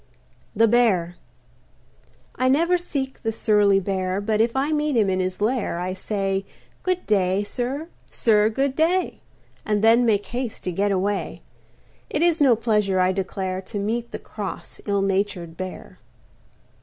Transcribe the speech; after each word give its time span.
THE 0.55 0.67
BEAR 0.67 1.15
I 2.33 2.49
never 2.49 2.75
seek 2.79 3.21
the 3.21 3.31
surly 3.31 3.79
Bear, 3.79 4.19
But 4.19 4.41
if 4.41 4.55
I 4.55 4.71
meet 4.71 4.97
him 4.97 5.11
in 5.11 5.19
his 5.19 5.41
lair 5.41 5.77
I 5.79 5.93
say, 5.93 6.43
"Good 6.81 7.05
day, 7.05 7.43
sir; 7.43 7.87
sir, 8.07 8.49
good 8.49 8.75
day," 8.75 9.19
And 9.63 9.83
then 9.83 10.03
make 10.03 10.25
haste 10.25 10.63
to 10.63 10.71
get 10.71 10.91
away. 10.91 11.43
It 12.09 12.23
is 12.23 12.41
no 12.41 12.55
pleasure, 12.55 12.99
I 12.99 13.11
declare, 13.11 13.61
To 13.61 13.77
meet 13.77 14.09
the 14.09 14.17
cross, 14.17 14.81
ill 14.87 15.03
natured 15.03 15.55
Bear. 15.55 15.99